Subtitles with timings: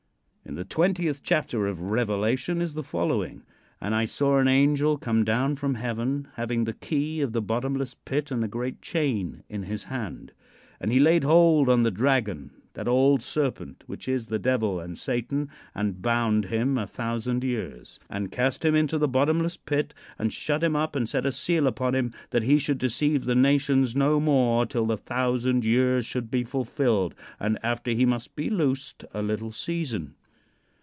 [0.43, 3.43] In the twentieth chapter of Revelation is the following:
[3.79, 7.93] "And I saw an angel come down from heaven, having the key of the bottomless
[7.93, 10.33] pit and a great chain in his hand.
[10.81, 14.97] "And he laid Hold on the dragon that old serpent, which is the Devil and
[14.97, 17.97] Satan and bound him a thousand years.
[18.09, 21.65] "And cast him into the bottomless pit, and shut him up, and set a seal
[21.65, 26.29] upon him, that he should deceive the nations no more till the thousand years should
[26.29, 30.15] be fulfilled; and after he must be loosed a little season."